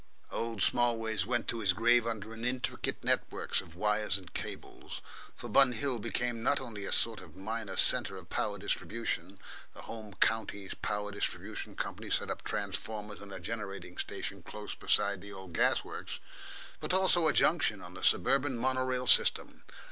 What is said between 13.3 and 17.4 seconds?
a generating station close beside the old gas works but, also a